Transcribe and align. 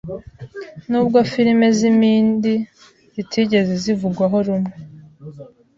Nubwo 0.89 1.17
Filimi 1.31 1.67
z’impindi 1.77 2.53
zitigeze 3.13 3.73
zivugwaho 3.83 4.37
rumwe 4.47 4.73